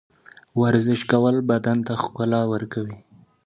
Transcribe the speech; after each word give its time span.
ورزش 0.61 1.01
کول 1.11 1.35
بدن 1.49 1.77
ته 1.87 1.93
ښکلا 2.01 2.41
ورکوي. 2.53 2.97